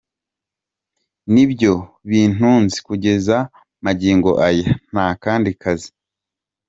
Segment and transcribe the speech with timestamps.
[1.33, 1.73] Nibyo
[2.09, 3.37] bintunze kugeza
[3.85, 5.89] magingo aya ntakandi kazi.